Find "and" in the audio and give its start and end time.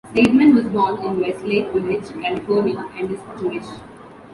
2.97-3.11